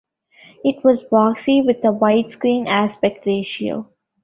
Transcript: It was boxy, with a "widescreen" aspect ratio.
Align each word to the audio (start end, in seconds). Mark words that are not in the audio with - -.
It 0.63 0.83
was 0.83 1.03
boxy, 1.07 1.63
with 1.63 1.83
a 1.85 1.93
"widescreen" 1.93 2.65
aspect 2.65 3.23
ratio. 3.27 3.87